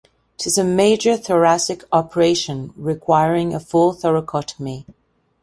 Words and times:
It 0.39 0.47
is 0.47 0.57
a 0.57 0.63
major 0.63 1.15
thoracic 1.15 1.83
operation 1.91 2.73
requiring 2.75 3.53
a 3.53 3.59
full 3.59 3.93
thoracotomy. 3.93 4.87